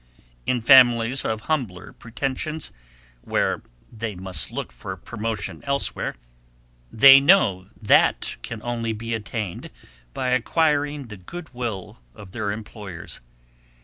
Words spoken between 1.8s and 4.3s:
pretensions, where they